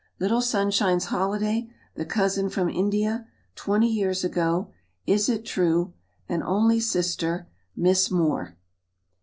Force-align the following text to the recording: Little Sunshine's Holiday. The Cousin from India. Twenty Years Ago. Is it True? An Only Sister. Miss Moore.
Little 0.19 0.41
Sunshine's 0.41 1.05
Holiday. 1.05 1.69
The 1.93 2.05
Cousin 2.05 2.49
from 2.49 2.69
India. 2.69 3.27
Twenty 3.53 3.87
Years 3.87 4.23
Ago. 4.23 4.71
Is 5.05 5.29
it 5.29 5.45
True? 5.45 5.93
An 6.27 6.41
Only 6.41 6.79
Sister. 6.79 7.47
Miss 7.75 8.09
Moore. 8.09 8.57